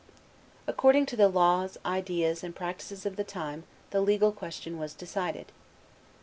According 0.65 1.05
to 1.05 1.15
the 1.15 1.27
laws, 1.27 1.77
ideas, 1.85 2.43
and 2.43 2.55
practices 2.55 3.05
of 3.05 3.17
the 3.17 3.23
time 3.23 3.65
the 3.91 4.01
legal 4.01 4.31
question 4.31 4.79
was 4.79 4.95
decided. 4.95 5.51